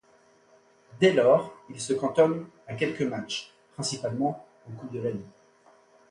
Dès 0.99 1.13
lors, 1.13 1.53
il 1.69 1.79
se 1.79 1.93
cantonne 1.93 2.47
à 2.65 2.73
quelques 2.73 3.03
matchs, 3.03 3.53
principalement 3.75 4.47
en 4.67 4.71
coupe 4.75 4.91
de 4.91 4.99
la 4.99 5.11
Ligue. 5.11 5.27